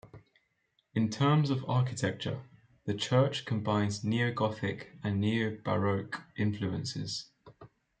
[0.95, 2.41] In terms of architecture,
[2.85, 7.29] the church combines Neo-Gothic and Neo-Baroque influences.